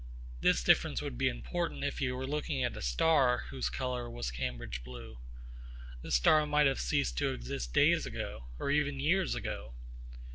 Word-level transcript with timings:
This 0.41 0.63
difference 0.63 0.99
would 1.03 1.15
be 1.15 1.27
important 1.27 1.83
if 1.83 1.99
he 1.99 2.11
were 2.11 2.25
looking 2.25 2.63
at 2.63 2.75
a 2.75 2.81
star 2.81 3.43
whose 3.51 3.69
colour 3.69 4.09
was 4.09 4.31
Cambridge 4.31 4.83
blue. 4.83 5.19
The 6.01 6.09
star 6.09 6.47
might 6.47 6.65
have 6.65 6.79
ceased 6.79 7.19
to 7.19 7.31
exist 7.33 7.71
days 7.75 8.07
ago, 8.07 8.45
or 8.57 8.71
even 8.71 8.99
years 8.99 9.35
ago. 9.35 9.75